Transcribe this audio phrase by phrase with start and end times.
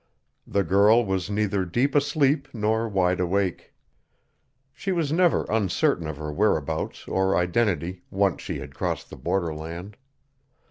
[0.47, 3.71] The girl was neither deep asleep nor wide awake.
[4.73, 9.53] She was never uncertain of her whereabouts or identity, once she had crossed the border
[9.53, 9.97] land.